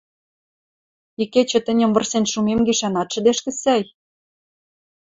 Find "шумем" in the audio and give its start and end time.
2.31-2.59